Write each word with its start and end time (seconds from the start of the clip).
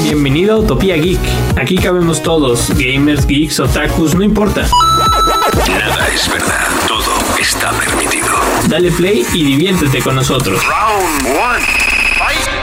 Bienvenido 0.00 0.54
a 0.54 0.58
Utopía 0.58 0.96
Geek. 0.96 1.20
Aquí 1.60 1.76
cabemos 1.76 2.22
todos, 2.22 2.70
gamers, 2.76 3.26
geeks, 3.26 3.60
otakus, 3.60 4.14
no 4.14 4.22
importa. 4.22 4.66
Nada 5.68 6.08
es 6.08 6.28
verdad, 6.30 6.66
todo 6.88 7.12
está 7.38 7.70
permitido. 7.72 8.28
Dale 8.68 8.90
play 8.90 9.26
y 9.32 9.44
diviértete 9.44 10.00
con 10.00 10.16
nosotros. 10.16 10.60
Round 10.64 11.26
one. 11.26 11.64
Fight. 12.18 12.61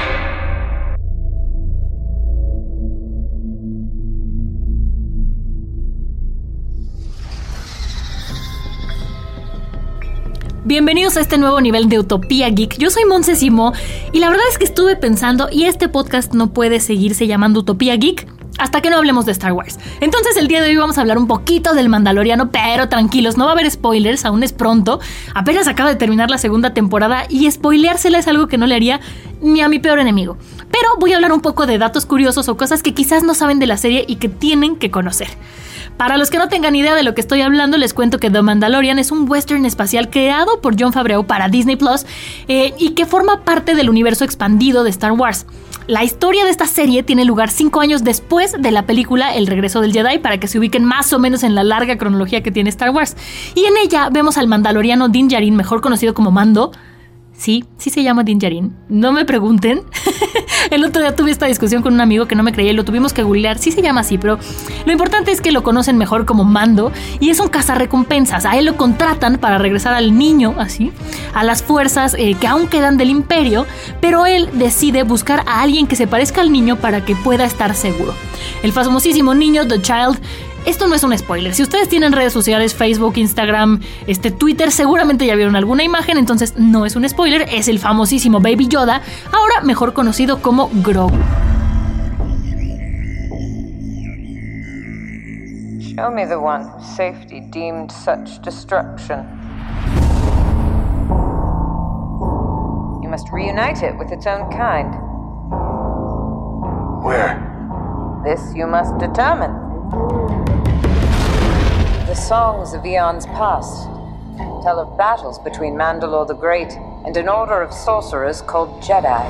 Bienvenidos 10.70 11.18
a 11.18 11.22
este 11.22 11.40
nuevo 11.40 11.60
nivel 11.62 11.90
de 11.90 11.98
Utopía 11.98 12.48
Geek. 12.48 12.78
Yo 12.78 12.92
soy 12.92 13.04
Monse 13.04 13.36
Simo 13.36 13.74
y 14.12 14.20
la 14.20 14.30
verdad 14.30 14.46
es 14.52 14.60
que 14.60 14.66
estuve 14.66 14.96
pensando 14.96 15.50
y 15.52 15.64
este 15.64 15.90
podcast 15.90 16.36
no 16.36 16.54
puede 16.54 16.80
seguirse 16.80 17.26
llamando 17.26 17.62
Utopía 17.62 17.96
Geek 17.96 18.28
hasta 18.60 18.80
que 18.80 18.92
no 18.92 18.98
hablemos 18.98 19.26
de 19.26 19.32
Star 19.32 19.54
Wars. 19.54 19.80
Entonces 20.00 20.38
el 20.38 20.48
día 20.48 20.62
de 20.62 20.70
hoy 20.70 20.76
vamos 20.76 21.00
a 21.00 21.02
hablar 21.02 21.18
un 21.18 21.26
poquito 21.26 21.74
del 21.74 21.90
Mandaloriano, 21.90 22.52
pero 22.52 22.88
tranquilos, 22.88 23.36
no 23.36 23.46
va 23.46 23.50
a 23.50 23.54
haber 23.54 23.72
spoilers, 23.72 24.26
aún 24.26 24.44
es 24.44 24.54
pronto. 24.54 25.00
Apenas 25.34 25.68
acaba 25.68 25.90
de 25.90 25.96
terminar 25.96 26.30
la 26.30 26.38
segunda 26.38 26.72
temporada 26.72 27.26
y 27.30 27.50
spoileársela 27.50 28.20
es 28.20 28.28
algo 28.28 28.48
que 28.48 28.60
no 28.60 28.68
le 28.68 28.76
haría 28.76 29.00
ni 29.42 29.62
a 29.62 29.70
mi 29.70 29.80
peor 29.80 29.98
enemigo. 29.98 30.38
Pero 30.70 30.88
voy 31.00 31.14
a 31.14 31.16
hablar 31.16 31.32
un 31.32 31.42
poco 31.42 31.66
de 31.66 31.80
datos 31.80 32.06
curiosos 32.06 32.48
o 32.48 32.58
cosas 32.58 32.84
que 32.84 32.94
quizás 32.94 33.24
no 33.24 33.34
saben 33.34 33.58
de 33.58 33.66
la 33.66 33.78
serie 33.78 34.06
y 34.08 34.18
que 34.18 34.30
tienen 34.30 34.76
que 34.76 34.92
conocer. 34.92 35.30
Para 36.00 36.16
los 36.16 36.30
que 36.30 36.38
no 36.38 36.48
tengan 36.48 36.78
idea 36.78 36.96
de 36.96 37.04
lo 37.04 37.14
que 37.14 37.20
estoy 37.20 37.42
hablando, 37.42 37.76
les 37.78 37.94
cuento 37.94 38.20
que 38.20 38.30
The 38.30 38.42
Mandalorian 38.42 39.00
es 39.00 39.12
un 39.12 39.30
western 39.30 39.66
espacial 39.66 40.10
creado 40.10 40.62
por 40.62 40.80
John 40.80 40.94
Favreau 40.94 41.26
para 41.28 41.50
Disney 41.50 41.76
Plus 41.76 42.06
eh, 42.48 42.74
y 42.80 42.92
que 42.92 43.06
forma 43.06 43.44
parte 43.44 43.76
del 43.76 43.90
universo 43.90 44.24
expandido 44.24 44.86
de 44.86 44.92
Star 44.92 45.12
Wars. 45.12 45.46
La 45.88 46.06
historia 46.06 46.46
de 46.46 46.52
esta 46.52 46.68
serie 46.68 47.04
tiene 47.04 47.26
lugar 47.26 47.52
cinco 47.52 47.82
años 47.82 48.06
después 48.06 48.56
de 48.58 48.72
la 48.72 48.86
película 48.86 49.36
El 49.36 49.46
regreso 49.46 49.82
del 49.82 49.92
Jedi, 49.92 50.20
para 50.20 50.40
que 50.40 50.48
se 50.48 50.58
ubiquen 50.58 50.86
más 50.86 51.12
o 51.12 51.20
menos 51.20 51.44
en 51.44 51.54
la 51.54 51.66
larga 51.66 51.98
cronología 51.98 52.44
que 52.44 52.52
tiene 52.52 52.70
Star 52.70 52.92
Wars. 52.92 53.18
Y 53.54 53.66
en 53.66 53.76
ella 53.76 54.08
vemos 54.10 54.38
al 54.38 54.48
mandaloriano 54.48 55.10
Din 55.10 55.28
Djarin, 55.28 55.58
mejor 55.58 55.82
conocido 55.82 56.14
como 56.14 56.32
Mando, 56.32 56.72
Sí, 57.40 57.64
sí 57.78 57.90
se 57.90 58.04
llama 58.04 58.26
Din 58.26 58.38
Djarin. 58.38 58.76
No 58.90 59.14
me 59.14 59.24
pregunten. 59.24 59.84
el 60.72 60.84
otro 60.84 61.02
día 61.02 61.16
tuve 61.16 61.32
esta 61.32 61.46
discusión 61.46 61.82
con 61.82 61.94
un 61.94 62.02
amigo 62.02 62.28
que 62.28 62.36
no 62.36 62.44
me 62.44 62.52
creía 62.52 62.72
y 62.72 62.76
lo 62.76 62.86
tuvimos 62.86 63.14
que 63.14 63.24
googlear. 63.24 63.58
Sí 63.58 63.72
se 63.72 63.82
llama 63.82 64.02
así, 64.02 64.18
pero 64.18 64.40
lo 64.86 64.92
importante 64.92 65.32
es 65.32 65.42
que 65.42 65.52
lo 65.52 65.64
conocen 65.64 65.98
mejor 65.98 66.26
como 66.26 66.44
Mando 66.44 66.92
y 67.20 67.30
es 67.30 67.40
un 67.40 67.50
cazarrecompensas. 67.50 68.46
A 68.46 68.58
él 68.58 68.66
lo 68.66 68.76
contratan 68.78 69.38
para 69.38 69.58
regresar 69.58 69.94
al 69.94 70.18
niño, 70.18 70.56
así, 70.58 70.92
a 71.34 71.44
las 71.44 71.64
fuerzas 71.64 72.16
eh, 72.18 72.36
que 72.40 72.48
aún 72.48 72.68
quedan 72.68 72.98
del 72.98 73.10
imperio, 73.10 73.66
pero 74.02 74.26
él 74.26 74.50
decide 74.54 75.04
buscar 75.04 75.44
a 75.46 75.62
alguien 75.62 75.88
que 75.88 75.96
se 75.96 76.08
parezca 76.08 76.42
al 76.42 76.52
niño 76.52 76.76
para 76.76 77.04
que 77.06 77.16
pueda 77.16 77.46
estar 77.46 77.76
seguro. 77.76 78.14
El 78.64 78.72
famosísimo 78.72 79.34
niño, 79.34 79.68
The 79.68 79.82
Child, 79.82 80.20
esto 80.66 80.88
no 80.88 80.96
es 80.96 81.04
un 81.04 81.18
spoiler. 81.18 81.54
Si 81.54 81.64
ustedes 81.64 81.90
tienen 81.90 82.14
redes 82.14 82.34
sociales, 82.34 82.74
Facebook, 82.74 83.18
Instagram, 83.18 83.82
este 84.08 84.32
Twitter, 84.32 84.72
seguramente 84.72 85.26
ya 85.26 85.36
vieron 85.36 85.56
alguna 85.56 85.84
imagen, 85.84 86.18
entonces 86.18 86.56
no 86.58 86.86
es 86.86 86.96
un 86.96 87.08
spoiler, 87.08 87.48
es 87.52 87.68
el 87.68 87.80
famosísimo 87.80 88.40
Baby 88.40 88.68
Yoda, 88.68 89.02
ahora 89.32 89.62
mejor 89.62 89.94
conocido 89.94 90.42
como 90.42 90.70
Grogu. 90.74 91.18
Show 96.00 96.12
me 96.12 96.26
the 96.26 96.40
one 96.40 96.64
whose 96.64 96.96
safety 96.96 97.42
deemed 97.42 97.92
such 97.92 98.42
destruction. 98.42 99.26
You 103.04 103.10
must 103.10 103.28
reunite 103.34 103.84
it 103.84 103.98
with 103.98 104.12
its 104.12 104.26
own 104.26 104.50
kind. 104.50 104.96
Where? 107.04 107.50
This 108.24 108.54
you 108.56 108.66
must 108.66 108.98
determine. 108.98 110.49
Songs 112.30 112.76
of 112.76 112.86
eons 112.86 113.26
past 113.26 113.86
tell 114.62 114.80
of 114.80 114.96
battles 114.96 115.40
between 115.40 115.74
Mandalore 115.74 116.28
the 116.28 116.36
Great 116.36 116.72
and 117.04 117.18
an 117.18 117.28
order 117.28 117.64
of 117.64 117.74
sorcerers 117.74 118.44
called 118.44 118.70
Jedi. 118.84 119.26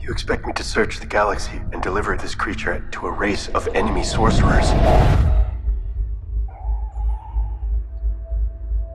You 0.00 0.12
expect 0.12 0.46
me 0.46 0.52
to 0.52 0.62
search 0.62 1.00
the 1.00 1.06
galaxy 1.06 1.60
and 1.72 1.82
deliver 1.82 2.16
this 2.16 2.36
creature 2.36 2.88
to 2.92 3.08
a 3.08 3.10
race 3.10 3.48
of 3.48 3.66
enemy 3.74 4.04
sorcerers? 4.04 4.70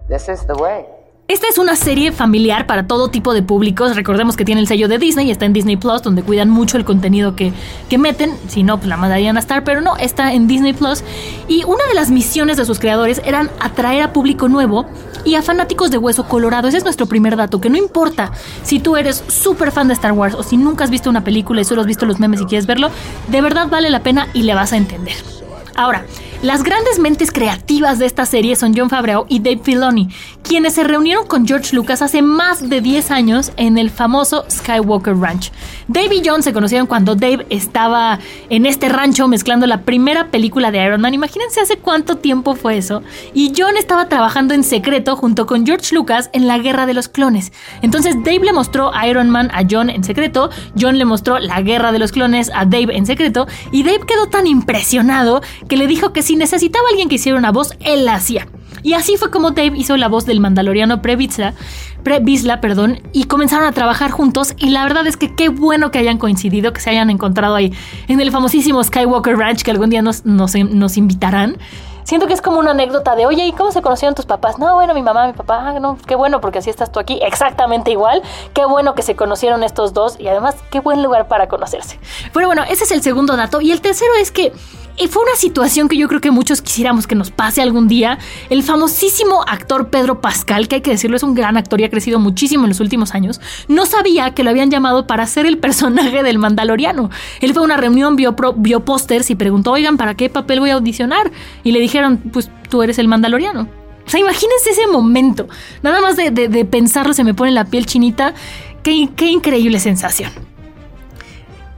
This 0.07 0.29
is 0.29 0.45
the 0.45 0.55
way. 0.55 0.85
Esta 1.29 1.47
es 1.47 1.59
una 1.59 1.75
serie 1.75 2.11
familiar 2.11 2.65
para 2.65 2.87
todo 2.87 3.09
tipo 3.09 3.35
de 3.35 3.43
públicos. 3.43 3.95
Recordemos 3.95 4.35
que 4.35 4.45
tiene 4.45 4.61
el 4.61 4.67
sello 4.67 4.87
de 4.87 4.97
Disney 4.97 5.27
y 5.27 5.31
está 5.31 5.45
en 5.45 5.53
Disney 5.53 5.77
Plus, 5.77 6.01
donde 6.01 6.23
cuidan 6.23 6.49
mucho 6.49 6.75
el 6.75 6.85
contenido 6.85 7.35
que, 7.35 7.53
que 7.87 7.99
meten. 7.99 8.35
Si 8.47 8.63
no, 8.63 8.77
pues 8.77 8.89
la 8.89 8.97
mandarían 8.97 9.37
a 9.37 9.39
estar, 9.39 9.63
pero 9.63 9.79
no, 9.79 9.95
está 9.95 10.33
en 10.33 10.47
Disney 10.47 10.73
Plus. 10.73 11.03
Y 11.47 11.65
una 11.65 11.85
de 11.85 11.93
las 11.93 12.09
misiones 12.09 12.57
de 12.57 12.65
sus 12.65 12.79
creadores 12.79 13.21
eran 13.23 13.51
atraer 13.59 14.01
a 14.01 14.11
público 14.11 14.47
nuevo 14.47 14.87
y 15.23 15.35
a 15.35 15.43
fanáticos 15.43 15.91
de 15.91 15.99
hueso 15.99 16.27
colorado. 16.27 16.67
Ese 16.67 16.77
es 16.77 16.83
nuestro 16.83 17.05
primer 17.05 17.35
dato, 17.35 17.61
que 17.61 17.69
no 17.69 17.77
importa 17.77 18.31
si 18.63 18.79
tú 18.79 18.97
eres 18.97 19.23
súper 19.27 19.71
fan 19.71 19.87
de 19.87 19.93
Star 19.93 20.13
Wars 20.13 20.33
o 20.33 20.41
si 20.41 20.57
nunca 20.57 20.83
has 20.83 20.89
visto 20.89 21.11
una 21.11 21.23
película 21.23 21.61
y 21.61 21.63
solo 21.63 21.81
has 21.81 21.87
visto 21.87 22.07
los 22.07 22.19
memes 22.19 22.41
y 22.41 22.45
quieres 22.45 22.65
verlo, 22.65 22.89
de 23.27 23.41
verdad 23.41 23.67
vale 23.67 23.91
la 23.91 23.99
pena 23.99 24.29
y 24.33 24.41
le 24.41 24.55
vas 24.55 24.73
a 24.73 24.77
entender. 24.77 25.17
Ahora, 25.75 26.05
las 26.41 26.63
grandes 26.63 26.99
mentes 26.99 27.33
creativas 27.33 27.99
de 27.99 28.05
esta 28.05 28.25
serie 28.25 28.55
son 28.55 28.73
John 28.73 28.89
Favreau 28.89 29.25
y 29.27 29.39
Dave 29.39 29.59
Filoni, 29.61 30.07
quienes 30.41 30.75
se 30.75 30.85
reunieron 30.85 31.27
con 31.27 31.45
George 31.45 31.75
Lucas 31.75 32.01
hace 32.01 32.21
más 32.21 32.69
de 32.69 32.79
10 32.79 33.11
años 33.11 33.51
en 33.57 33.77
el 33.77 33.89
famoso 33.89 34.45
Skywalker 34.49 35.17
Ranch. 35.17 35.51
Dave 35.89 36.15
y 36.15 36.21
John 36.23 36.41
se 36.41 36.53
conocieron 36.53 36.87
cuando 36.87 37.15
Dave 37.15 37.45
estaba 37.49 38.19
en 38.49 38.65
este 38.65 38.87
rancho 38.87 39.27
mezclando 39.27 39.67
la 39.67 39.81
primera 39.81 40.27
película 40.27 40.71
de 40.71 40.81
Iron 40.81 41.01
Man. 41.01 41.13
Imagínense 41.13 41.59
hace 41.59 41.77
cuánto 41.77 42.15
tiempo 42.15 42.55
fue 42.55 42.77
eso. 42.77 43.03
Y 43.33 43.51
John 43.57 43.75
estaba 43.75 44.07
trabajando 44.07 44.53
en 44.53 44.63
secreto 44.63 45.17
junto 45.17 45.45
con 45.45 45.65
George 45.65 45.93
Lucas 45.93 46.29
en 46.31 46.47
la 46.47 46.57
Guerra 46.57 46.85
de 46.85 46.93
los 46.93 47.09
Clones. 47.09 47.51
Entonces 47.81 48.15
Dave 48.23 48.45
le 48.45 48.53
mostró 48.53 48.91
Iron 49.05 49.29
Man 49.29 49.51
a 49.53 49.63
John 49.69 49.89
en 49.89 50.05
secreto, 50.05 50.51
John 50.79 50.97
le 50.97 51.03
mostró 51.03 51.37
la 51.39 51.61
Guerra 51.61 51.91
de 51.91 51.99
los 51.99 52.13
Clones 52.13 52.49
a 52.55 52.63
Dave 52.63 52.95
en 52.95 53.05
secreto 53.05 53.45
y 53.73 53.83
Dave 53.83 54.05
quedó 54.07 54.27
tan 54.27 54.47
impresionado 54.47 55.41
que 55.67 55.75
le 55.75 55.87
dijo 55.87 56.13
que 56.13 56.21
si 56.29 56.35
necesitaba 56.35 56.85
alguien 56.91 57.09
que 57.09 57.15
hiciera 57.15 57.39
una 57.39 57.51
voz, 57.51 57.73
él 57.79 58.05
la 58.05 58.13
hacía. 58.13 58.47
Y 58.83 58.93
así 58.93 59.17
fue 59.17 59.31
como 59.31 59.49
Dave 59.49 59.71
hizo 59.75 59.97
la 59.97 60.07
voz 60.07 60.27
del 60.27 60.39
mandaloriano 60.39 61.01
Previsla, 61.01 61.55
Previsla, 62.03 62.61
perdón, 62.61 63.01
y 63.13 63.23
comenzaron 63.23 63.65
a 63.65 63.71
trabajar 63.71 64.11
juntos. 64.11 64.53
Y 64.59 64.69
la 64.69 64.83
verdad 64.83 65.07
es 65.07 65.17
que 65.17 65.33
qué 65.33 65.49
bueno 65.49 65.89
que 65.89 65.97
hayan 65.97 66.19
coincidido, 66.19 66.71
que 66.71 66.81
se 66.81 66.91
hayan 66.91 67.09
encontrado 67.09 67.55
ahí 67.55 67.73
en 68.07 68.21
el 68.21 68.31
famosísimo 68.31 68.83
Skywalker 68.83 69.39
Ranch, 69.39 69.63
que 69.63 69.71
algún 69.71 69.89
día 69.89 70.03
nos, 70.03 70.23
nos, 70.23 70.55
invitarán. 70.97 71.57
Siento 72.03 72.27
que 72.27 72.33
es 72.33 72.43
como 72.43 72.59
una 72.59 72.71
anécdota 72.71 73.15
de, 73.15 73.25
oye, 73.25 73.47
¿y 73.47 73.51
cómo 73.51 73.71
se 73.71 73.81
conocieron 73.81 74.13
tus 74.13 74.27
papás? 74.27 74.59
No, 74.59 74.75
bueno, 74.75 74.93
mi 74.93 75.01
mamá, 75.01 75.25
mi 75.25 75.33
papá, 75.33 75.69
ah, 75.69 75.79
no, 75.79 75.97
qué 76.05 76.13
bueno, 76.13 76.41
porque 76.41 76.59
así 76.59 76.69
estás 76.69 76.91
tú 76.91 76.99
aquí, 76.99 77.19
exactamente 77.23 77.89
igual. 77.89 78.21
Qué 78.53 78.65
bueno 78.65 78.93
que 78.93 79.01
se 79.01 79.15
conocieron 79.15 79.63
estos 79.63 79.93
dos 79.93 80.15
y 80.19 80.27
además, 80.27 80.57
qué 80.69 80.79
buen 80.79 81.01
lugar 81.01 81.27
para 81.27 81.47
conocerse. 81.47 81.99
Pero 82.33 82.45
bueno, 82.45 82.61
ese 82.69 82.83
es 82.83 82.91
el 82.91 83.01
segundo 83.01 83.35
dato. 83.35 83.61
Y 83.61 83.71
el 83.71 83.81
tercero 83.81 84.11
es 84.21 84.29
que 84.29 84.53
y 84.99 85.07
fue 85.07 85.23
una 85.23 85.35
situación 85.35 85.87
que 85.87 85.97
yo 85.97 86.07
creo 86.07 86.19
que 86.19 86.29
muchos 86.29 86.61
quisiéramos 86.61 87.07
que 87.07 87.15
nos 87.15 87.31
pase 87.31 87.61
algún 87.61 87.87
día. 87.87 88.19
El 88.49 88.63
famosísimo 88.63 89.43
actor 89.47 89.89
Pedro 89.89 90.19
Pascal, 90.19 90.67
que 90.67 90.75
hay 90.75 90.81
que 90.81 90.91
decirlo 90.91 91.15
es 91.15 91.23
un 91.23 91.33
gran 91.33 91.55
actor 91.55 91.79
y 91.79 91.85
ha 91.85 91.89
crecido 91.89 92.19
muchísimo 92.19 92.65
en 92.65 92.69
los 92.69 92.81
últimos 92.81 93.15
años, 93.15 93.39
no 93.67 93.85
sabía 93.85 94.33
que 94.33 94.43
lo 94.43 94.49
habían 94.49 94.69
llamado 94.69 95.07
para 95.07 95.25
ser 95.25 95.45
el 95.45 95.57
personaje 95.57 96.21
del 96.21 96.37
Mandaloriano. 96.37 97.09
Él 97.39 97.53
fue 97.53 97.61
a 97.61 97.65
una 97.65 97.77
reunión, 97.77 98.17
vio, 98.17 98.35
vio 98.57 98.83
pósters 98.83 99.29
y 99.29 99.35
preguntó, 99.35 99.71
oigan, 99.71 99.97
¿para 99.97 100.15
qué 100.15 100.29
papel 100.29 100.59
voy 100.59 100.71
a 100.71 100.75
audicionar? 100.75 101.31
Y 101.63 101.71
le 101.71 101.79
dijeron, 101.79 102.17
pues 102.17 102.51
tú 102.69 102.83
eres 102.83 102.99
el 102.99 103.07
Mandaloriano. 103.07 103.69
O 104.05 104.09
sea, 104.09 104.19
imagínense 104.19 104.71
ese 104.71 104.87
momento. 104.87 105.47
Nada 105.81 106.01
más 106.01 106.17
de, 106.17 106.31
de, 106.31 106.47
de 106.49 106.65
pensarlo 106.65 107.13
se 107.13 107.23
me 107.23 107.33
pone 107.33 107.51
la 107.51 107.65
piel 107.65 107.85
chinita. 107.85 108.33
Qué, 108.83 109.07
qué 109.15 109.27
increíble 109.27 109.79
sensación. 109.79 110.48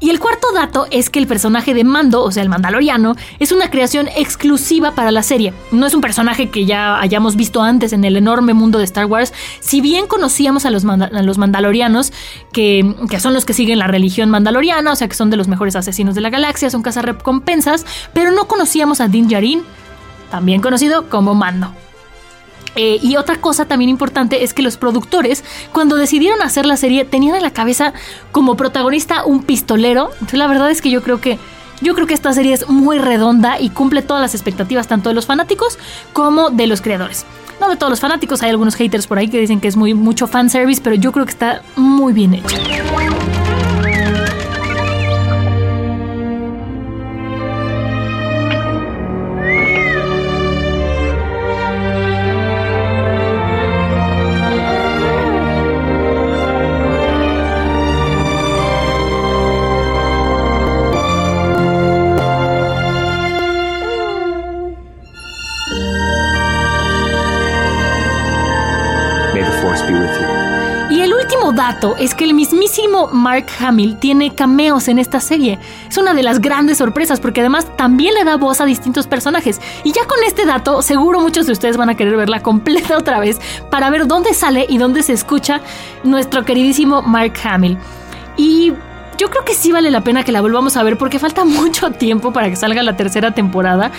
Y 0.01 0.09
el 0.09 0.19
cuarto 0.19 0.51
dato 0.51 0.87
es 0.89 1.11
que 1.11 1.19
el 1.19 1.27
personaje 1.27 1.75
de 1.75 1.83
Mando, 1.83 2.23
o 2.23 2.31
sea, 2.31 2.41
el 2.41 2.49
Mandaloriano, 2.49 3.15
es 3.37 3.51
una 3.51 3.69
creación 3.69 4.07
exclusiva 4.17 4.95
para 4.95 5.11
la 5.11 5.21
serie. 5.21 5.53
No 5.71 5.85
es 5.85 5.93
un 5.93 6.01
personaje 6.01 6.49
que 6.49 6.65
ya 6.65 6.99
hayamos 6.99 7.35
visto 7.35 7.61
antes 7.61 7.93
en 7.93 8.03
el 8.03 8.17
enorme 8.17 8.55
mundo 8.55 8.79
de 8.79 8.85
Star 8.85 9.05
Wars. 9.05 9.31
Si 9.59 9.79
bien 9.79 10.07
conocíamos 10.07 10.65
a 10.65 10.71
los, 10.71 10.83
los 10.83 11.37
Mandalorianos, 11.37 12.13
que, 12.51 12.95
que, 13.11 13.19
son 13.19 13.35
los 13.35 13.45
que 13.45 13.53
siguen 13.53 13.77
la 13.77 13.85
religión 13.85 14.31
mandaloriana, 14.31 14.91
o 14.91 14.95
sea, 14.95 15.07
que 15.07 15.13
son 15.13 15.29
de 15.29 15.37
los 15.37 15.47
mejores 15.47 15.75
asesinos 15.75 16.15
de 16.15 16.21
la 16.21 16.31
galaxia, 16.31 16.71
son 16.71 16.81
cazarrecompensas, 16.81 17.85
pero 18.11 18.31
no 18.31 18.47
conocíamos 18.47 19.01
a 19.01 19.07
Din 19.07 19.27
Djarin, 19.27 19.61
también 20.31 20.61
conocido 20.61 21.09
como 21.09 21.35
Mando. 21.35 21.71
Eh, 22.75 22.99
y 23.01 23.17
otra 23.17 23.37
cosa 23.37 23.65
también 23.65 23.89
importante 23.89 24.43
es 24.43 24.53
que 24.53 24.61
los 24.61 24.77
productores, 24.77 25.43
cuando 25.73 25.95
decidieron 25.95 26.41
hacer 26.41 26.65
la 26.65 26.77
serie, 26.77 27.05
tenían 27.05 27.35
en 27.35 27.41
la 27.41 27.51
cabeza 27.51 27.93
como 28.31 28.55
protagonista 28.55 29.25
un 29.25 29.43
pistolero. 29.43 30.09
Entonces, 30.13 30.39
la 30.39 30.47
verdad 30.47 30.71
es 30.71 30.81
que 30.81 30.89
yo 30.89 31.01
creo 31.01 31.19
que 31.19 31.37
yo 31.81 31.95
creo 31.95 32.05
que 32.05 32.13
esta 32.13 32.31
serie 32.31 32.53
es 32.53 32.69
muy 32.69 32.99
redonda 32.99 33.59
y 33.59 33.71
cumple 33.71 34.03
todas 34.03 34.21
las 34.21 34.35
expectativas 34.35 34.87
tanto 34.87 35.09
de 35.09 35.15
los 35.15 35.25
fanáticos 35.25 35.79
como 36.13 36.51
de 36.51 36.67
los 36.67 36.79
creadores. 36.79 37.25
No 37.59 37.69
de 37.69 37.75
todos 37.75 37.89
los 37.89 37.99
fanáticos, 37.99 38.43
hay 38.43 38.51
algunos 38.51 38.75
haters 38.75 39.07
por 39.07 39.17
ahí 39.17 39.27
que 39.27 39.39
dicen 39.39 39.59
que 39.59 39.67
es 39.67 39.75
muy 39.75 39.93
mucho 39.93 40.27
fanservice, 40.27 40.81
pero 40.81 40.95
yo 40.95 41.11
creo 41.11 41.25
que 41.25 41.31
está 41.31 41.61
muy 41.75 42.13
bien 42.13 42.35
es 71.97 72.13
que 72.13 72.25
el 72.25 72.33
mismísimo 72.33 73.07
Mark 73.11 73.47
Hamill 73.59 73.97
tiene 73.97 74.33
cameos 74.35 74.87
en 74.87 74.99
esta 74.99 75.19
serie. 75.19 75.57
Es 75.89 75.97
una 75.97 76.13
de 76.13 76.21
las 76.21 76.39
grandes 76.39 76.77
sorpresas 76.77 77.19
porque 77.19 77.41
además 77.41 77.65
también 77.75 78.13
le 78.13 78.23
da 78.23 78.37
voz 78.37 78.61
a 78.61 78.65
distintos 78.65 79.07
personajes. 79.07 79.59
Y 79.83 79.91
ya 79.91 80.05
con 80.05 80.23
este 80.23 80.45
dato, 80.45 80.81
seguro 80.81 81.19
muchos 81.19 81.47
de 81.47 81.53
ustedes 81.53 81.77
van 81.77 81.89
a 81.89 81.95
querer 81.95 82.15
verla 82.15 82.43
completa 82.43 82.97
otra 82.97 83.19
vez 83.19 83.39
para 83.69 83.89
ver 83.89 84.07
dónde 84.07 84.33
sale 84.33 84.65
y 84.69 84.77
dónde 84.77 85.01
se 85.01 85.13
escucha 85.13 85.61
nuestro 86.03 86.45
queridísimo 86.45 87.01
Mark 87.01 87.33
Hamill. 87.43 87.77
Y 88.37 88.73
yo 89.17 89.29
creo 89.29 89.43
que 89.43 89.55
sí 89.55 89.71
vale 89.71 89.91
la 89.91 90.01
pena 90.01 90.23
que 90.23 90.31
la 90.31 90.41
volvamos 90.41 90.77
a 90.77 90.83
ver 90.83 90.97
porque 90.97 91.19
falta 91.19 91.45
mucho 91.45 91.91
tiempo 91.91 92.31
para 92.31 92.49
que 92.49 92.55
salga 92.55 92.83
la 92.83 92.95
tercera 92.95 93.31
temporada. 93.31 93.91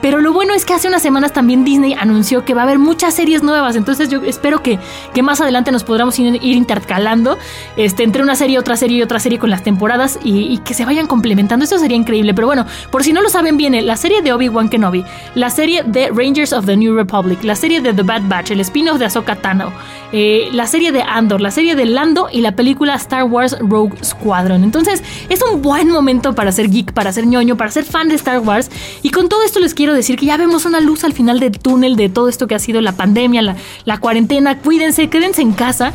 Pero 0.00 0.20
lo 0.20 0.32
bueno 0.32 0.54
es 0.54 0.64
que 0.64 0.74
hace 0.74 0.88
unas 0.88 1.02
semanas 1.02 1.32
también 1.32 1.64
Disney 1.64 1.94
anunció 1.94 2.44
que 2.44 2.54
va 2.54 2.62
a 2.62 2.64
haber 2.64 2.78
muchas 2.78 3.14
series 3.14 3.42
nuevas. 3.42 3.76
Entonces 3.76 4.08
yo 4.08 4.22
espero 4.22 4.62
que, 4.62 4.78
que 5.14 5.22
más 5.22 5.40
adelante 5.40 5.70
nos 5.72 5.84
podamos 5.84 6.18
ir, 6.18 6.40
intercalando 6.42 7.38
este, 7.76 8.02
entre 8.02 8.22
una 8.22 8.34
serie, 8.34 8.58
otra 8.58 8.76
serie 8.76 8.98
y 8.98 9.02
otra 9.02 9.20
serie 9.20 9.38
con 9.38 9.50
las 9.50 9.62
temporadas 9.62 10.18
y, 10.24 10.58
que 10.58 10.74
se 10.74 10.84
vayan 10.84 11.06
complementando. 11.06 11.64
Eso 11.64 11.78
sería 11.78 11.96
increíble. 11.96 12.34
Pero 12.34 12.46
bueno, 12.46 12.66
por 12.90 13.04
si 13.04 13.12
no 13.12 13.22
lo 13.22 13.28
saben, 13.28 13.56
viene 13.56 13.82
la 13.82 13.96
serie 13.96 14.22
de 14.22 14.32
Obi-Wan 14.32 14.68
Kenobi, 14.68 15.04
la 15.34 15.50
serie 15.50 15.82
de 15.84 16.08
Rangers 16.08 16.52
of 16.52 16.66
the 16.66 16.76
New 16.76 16.94
Republic, 16.94 17.42
la 17.44 17.54
serie 17.54 17.80
de 17.80 17.92
The 17.92 18.02
Bad 18.02 18.22
Batch, 18.28 18.50
el 18.50 18.60
spin-off 18.60 18.98
de 18.98 19.06
Ahsoka 19.06 19.36
Tano, 19.36 19.72
eh, 20.12 20.48
la 20.52 20.66
serie 20.66 20.92
de 20.92 21.02
Andor, 21.02 21.40
la 21.40 21.50
serie 21.50 21.76
de 21.76 21.86
Lando 21.86 22.28
y 22.32 22.40
la 22.40 22.52
película 22.52 22.94
Star 22.94 23.24
Wars 23.24 23.56
Rogue 23.60 23.96
Squadron. 24.02 24.64
Entonces 24.64 25.02
es 25.28 25.40
un 25.42 25.62
buen 25.62 25.88
momento 25.88 26.34
para 26.34 26.52
ser 26.52 26.70
geek, 26.70 26.92
para 26.92 27.12
ser 27.12 27.26
ñoño, 27.26 27.56
para 27.56 27.70
ser 27.70 27.84
fan 27.84 28.08
de 28.08 28.14
Star 28.16 28.40
Wars. 28.40 28.70
Y 29.02 29.10
con 29.10 29.28
todo 29.28 29.42
esto 29.44 29.60
les 29.60 29.74
quiero 29.74 29.89
decir 29.94 30.16
que 30.16 30.26
ya 30.26 30.36
vemos 30.36 30.64
una 30.64 30.80
luz 30.80 31.04
al 31.04 31.12
final 31.12 31.40
del 31.40 31.58
túnel 31.58 31.96
de 31.96 32.08
todo 32.08 32.28
esto 32.28 32.46
que 32.46 32.54
ha 32.54 32.58
sido 32.58 32.80
la 32.80 32.92
pandemia, 32.92 33.42
la, 33.42 33.56
la 33.84 33.98
cuarentena. 33.98 34.58
Cuídense, 34.58 35.08
quédense 35.08 35.42
en 35.42 35.52
casa. 35.52 35.92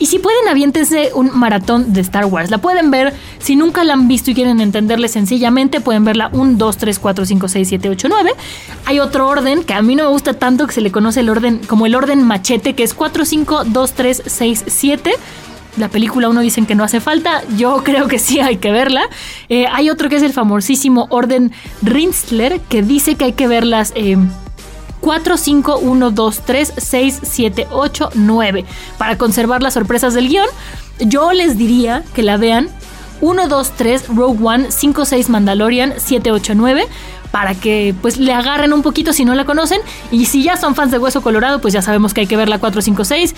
Y 0.00 0.06
si 0.06 0.18
pueden, 0.20 0.46
aviéntense 0.48 1.10
un 1.14 1.36
maratón 1.36 1.92
de 1.92 2.00
Star 2.02 2.26
Wars. 2.26 2.50
La 2.50 2.58
pueden 2.58 2.90
ver, 2.90 3.12
si 3.40 3.56
nunca 3.56 3.82
la 3.82 3.94
han 3.94 4.06
visto 4.06 4.30
y 4.30 4.34
quieren 4.34 4.60
entenderle 4.60 5.08
sencillamente, 5.08 5.80
pueden 5.80 6.04
verla 6.04 6.30
1, 6.32 6.52
2, 6.56 6.76
3, 6.76 6.98
4, 6.98 7.26
5, 7.26 7.48
6, 7.48 7.68
7, 7.68 7.88
8, 7.88 8.08
9. 8.08 8.30
Hay 8.84 9.00
otro 9.00 9.26
orden 9.26 9.64
que 9.64 9.74
a 9.74 9.82
mí 9.82 9.96
no 9.96 10.04
me 10.04 10.10
gusta 10.10 10.34
tanto, 10.34 10.66
que 10.66 10.72
se 10.72 10.80
le 10.80 10.92
conoce 10.92 11.20
el 11.20 11.28
orden 11.28 11.60
como 11.66 11.86
el 11.86 11.96
orden 11.96 12.22
machete, 12.22 12.74
que 12.74 12.84
es 12.84 12.94
4, 12.94 13.24
5, 13.24 13.64
2, 13.64 13.92
3, 13.92 14.22
6, 14.24 14.64
7 14.68 15.10
la 15.76 15.88
película 15.88 16.28
uno 16.28 16.40
dicen 16.40 16.66
que 16.66 16.74
no 16.74 16.84
hace 16.84 17.00
falta, 17.00 17.42
yo 17.56 17.82
creo 17.84 18.08
que 18.08 18.18
sí 18.18 18.40
hay 18.40 18.56
que 18.56 18.72
verla. 18.72 19.02
Eh, 19.48 19.66
hay 19.70 19.90
otro 19.90 20.08
que 20.08 20.16
es 20.16 20.22
el 20.22 20.32
famosísimo 20.32 21.06
Orden 21.10 21.52
Rinzler, 21.82 22.60
que 22.60 22.82
dice 22.82 23.14
que 23.14 23.26
hay 23.26 23.32
que 23.32 23.46
verlas. 23.46 23.92
4, 25.00 25.36
5, 25.36 25.78
1, 25.78 26.10
2, 26.10 26.40
3, 26.44 26.72
6, 26.76 27.20
7, 27.22 27.68
8, 27.70 28.10
9. 28.14 28.64
Para 28.96 29.16
conservar 29.16 29.62
las 29.62 29.74
sorpresas 29.74 30.14
del 30.14 30.28
guion, 30.28 30.46
yo 31.00 31.32
les 31.32 31.56
diría 31.56 32.02
que 32.14 32.22
la 32.22 32.36
vean 32.36 32.68
1, 33.20 33.48
2, 33.48 33.72
3, 33.76 34.08
Rogue 34.08 34.38
One, 34.44 34.66
5, 34.70 35.04
6, 35.04 35.28
Mandalorian, 35.28 35.94
7, 35.96 36.32
8, 36.32 36.54
9 36.54 36.86
para 37.30 37.54
que 37.54 37.94
pues 38.00 38.18
le 38.18 38.32
agarren 38.32 38.72
un 38.72 38.82
poquito 38.82 39.12
si 39.12 39.24
no 39.24 39.34
la 39.34 39.44
conocen. 39.44 39.80
Y 40.10 40.26
si 40.26 40.42
ya 40.42 40.56
son 40.56 40.74
fans 40.74 40.90
de 40.90 40.98
Hueso 40.98 41.22
Colorado, 41.22 41.60
pues 41.60 41.74
ya 41.74 41.82
sabemos 41.82 42.14
que 42.14 42.22
hay 42.22 42.26
que 42.26 42.36
ver 42.36 42.48
la 42.48 42.58
4, 42.58 42.82
5, 42.82 43.04
6, 43.04 43.34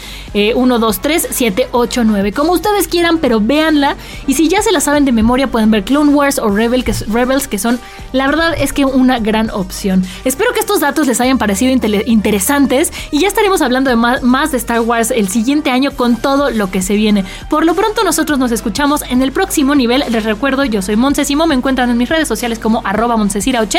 1, 0.55 0.79
2, 0.79 1.01
3, 1.01 1.29
7, 1.31 1.69
8, 1.73 2.05
9. 2.05 2.33
Como 2.33 2.53
ustedes 2.53 2.89
quieran, 2.89 3.19
pero 3.19 3.41
véanla. 3.41 3.97
Y 4.27 4.35
si 4.35 4.49
ya 4.49 4.63
se 4.63 4.73
la 4.73 4.81
saben 4.81 5.05
de 5.05 5.13
memoria, 5.13 5.49
pueden 5.49 5.71
ver 5.71 5.85
Clone 5.85 6.13
Wars 6.13 6.39
o 6.39 6.49
Rebel, 6.49 6.85
que, 6.85 6.93
Rebels, 7.09 7.49
que 7.49 7.59
son, 7.59 7.81
la 8.13 8.27
verdad 8.27 8.55
es 8.57 8.73
que 8.73 8.85
una 8.85 9.19
gran 9.19 9.51
opción. 9.51 10.05
Espero 10.25 10.53
que 10.53 10.61
estos 10.61 10.81
datos 10.81 11.07
les 11.07 11.21
hayan 11.21 11.39
parecido 11.39 11.73
interesantes 12.07 12.93
y 13.11 13.21
ya 13.21 13.29
estaremos 13.29 13.63
hablando 13.63 13.91
de 13.91 13.97
más, 13.97 14.53
de 14.53 14.59
Star 14.59 14.81
Wars 14.81 15.11
el 15.11 15.29
siguiente 15.29 15.71
año 15.71 15.91
con 15.93 16.17
todo 16.17 16.51
lo 16.51 16.71
que 16.71 16.83
se 16.83 16.97
viene. 16.97 17.25
Por 17.49 17.65
lo 17.65 17.75
pronto 17.75 18.05
nosotros 18.05 18.39
nos 18.39 18.53
escuchamos 18.53 19.03
en 19.09 19.23
el 19.23 19.33
próximo 19.33 19.75
nivel. 19.75 20.05
Les 20.11 20.25
recuerdo, 20.25 20.65
yo 20.65 20.83
soy 20.83 20.97
Montesimo, 20.97 21.47
me 21.47 21.55
encuentran 21.55 21.91
en 21.91 21.97
mis 21.97 22.09
redes 22.09 22.29
sociales 22.29 22.59
como 22.59 22.83
arroba 22.85 23.17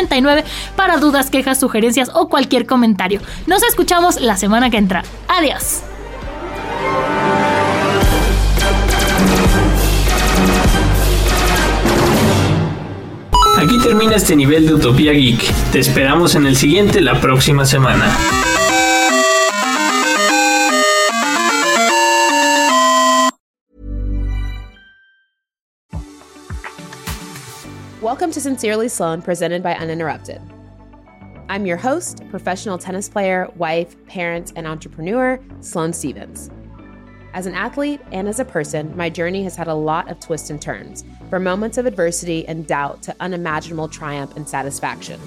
80 0.06 0.44
para 0.76 0.98
dudas, 0.98 1.30
quejas, 1.30 1.60
sugerencias 1.60 2.12
o 2.14 2.28
cualquier 2.28 2.66
comentario. 2.66 3.22
Nos 3.48 3.64
escuchamos 3.64 4.20
la 4.22 4.38
semana 4.38 4.70
que 4.70 4.78
entra. 4.78 5.04
Adiós. 5.28 5.84
Aquí 13.58 13.78
termina 13.80 14.16
este 14.16 14.36
nivel 14.36 14.66
de 14.66 14.74
Utopía 14.74 15.12
Geek. 15.12 15.40
Te 15.72 15.80
esperamos 15.80 16.34
en 16.36 16.48
el 16.48 16.56
siguiente 16.56 17.00
la 17.00 17.22
próxima 17.22 17.64
semana. 17.66 18.12
Welcome 28.22 28.34
to 28.34 28.42
Sincerely 28.42 28.88
Sloan, 28.88 29.24
presented 29.24 29.64
by 29.64 29.74
Uninterrupted. 29.74 30.40
I'm 31.50 31.66
your 31.66 31.76
host, 31.76 32.22
professional 32.30 32.78
tennis 32.78 33.10
player, 33.10 33.50
wife, 33.56 33.96
parent, 34.06 34.54
and 34.56 34.68
entrepreneur, 34.68 35.40
Sloan 35.62 35.92
Stevens. 35.92 36.52
As 37.34 37.48
an 37.48 37.56
athlete 37.56 38.00
and 38.12 38.28
as 38.28 38.40
a 38.40 38.46
person, 38.46 38.96
my 38.96 39.10
journey 39.10 39.44
has 39.44 39.56
had 39.56 39.68
a 39.68 39.74
lot 39.74 40.08
of 40.08 40.20
twists 40.20 40.52
and 40.52 40.62
turns, 40.62 41.04
from 41.32 41.44
moments 41.44 41.80
of 41.80 41.88
adversity 41.88 42.48
and 42.48 42.68
doubt 42.68 43.02
to 43.02 43.16
unimaginable 43.20 43.88
triumph 43.90 44.38
and 44.38 44.48
satisfaction. 44.48 45.20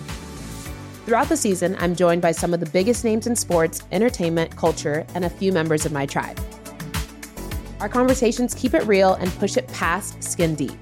Throughout 1.05 1.29
the 1.29 1.37
season, 1.37 1.75
I'm 1.81 1.97
joined 1.97 2.23
by 2.23 2.31
some 2.31 2.55
of 2.55 2.61
the 2.61 2.71
biggest 2.71 3.03
names 3.03 3.27
in 3.27 3.35
sports, 3.35 3.83
entertainment, 3.91 4.57
culture, 4.57 5.05
and 5.17 5.25
a 5.25 5.31
few 5.31 5.51
members 5.51 5.85
of 5.85 5.91
my 5.91 6.07
tribe. 6.07 6.39
Our 7.81 7.89
conversations 7.89 8.55
keep 8.55 8.73
it 8.73 8.87
real 8.87 9.15
and 9.15 9.33
push 9.41 9.57
it 9.57 9.67
past 9.67 10.23
skin 10.23 10.55
deep. 10.55 10.79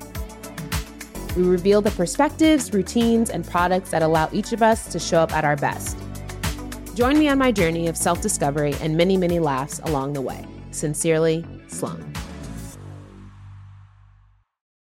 We 1.37 1.45
reveal 1.45 1.81
the 1.81 1.91
perspectives, 1.93 2.73
routines, 2.73 3.31
and 3.31 3.47
products 3.47 3.91
that 3.91 4.03
allow 4.03 4.29
each 4.33 4.53
of 4.53 4.63
us 4.63 4.91
to 4.93 4.99
show 4.99 5.19
up 5.19 5.33
at 5.33 5.45
our 5.45 5.57
best. 5.57 5.97
Join 6.95 7.19
me 7.19 7.29
on 7.29 7.39
my 7.39 7.51
journey 7.53 7.89
of 7.89 7.97
self 7.97 8.21
discovery 8.21 8.75
and 8.81 8.97
many, 8.97 9.17
many 9.17 9.39
laughs 9.39 9.81
along 9.85 10.13
the 10.13 10.21
way. 10.21 10.47
Sincerely, 10.73 11.45
Sloan. 11.69 12.12